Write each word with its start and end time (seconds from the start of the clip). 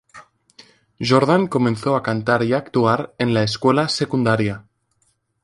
Jordan 0.99 1.45
comenzó 1.45 1.95
a 1.95 2.01
cantar 2.01 2.41
y 2.41 2.53
actuar 2.53 3.13
en 3.19 3.35
la 3.35 3.43
escuela 3.43 3.87
secundaria. 3.87 4.65